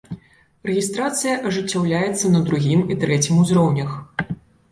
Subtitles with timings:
[0.69, 3.91] Рэгістрацыя ажыццяўляецца на другім і трэцім узроўнях.